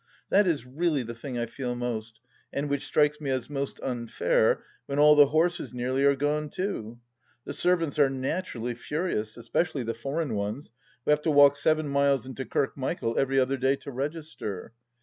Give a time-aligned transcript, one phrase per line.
[0.31, 2.19] That is really the thing I feel most,
[2.51, 6.97] and which strikes me as most unfair, when all the horses nearly are gone too
[6.97, 7.05] I
[7.45, 10.71] The servants are naturally furious, especially the foreign ones,
[11.05, 14.73] who have to walk seven miles into Kirkmichael every other day to register.